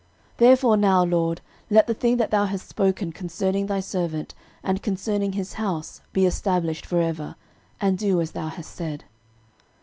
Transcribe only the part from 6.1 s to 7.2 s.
be established for